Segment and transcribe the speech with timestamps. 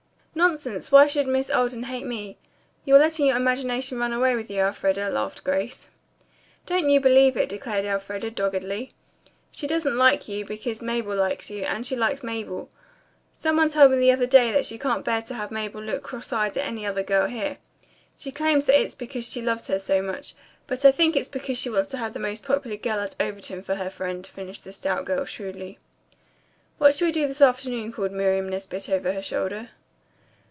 [0.33, 2.37] "Nonsense, why should Miss Alden hate me?
[2.85, 5.87] You are letting your imagination run away with you, Elfreda," laughed Grace.
[6.65, 8.91] "Don't you believe it," declared Elfreda doggedly.
[9.51, 12.69] "She doesn't like you, because Mabel likes you, and she likes Mabel.
[13.37, 16.01] Some one told me the other day that she can't bear to have Mabel look
[16.01, 17.57] cross eyed at any other girl here.
[18.17, 20.33] She claims that it's because she loves her so much,
[20.65, 23.63] but I think it's because she wants to have the most popular girl at Overton
[23.63, 25.77] for her friend," finished the stout girl shrewdly.
[26.77, 29.71] "What shall we do this afternoon?" called Miriam Nesbit over her shoulder.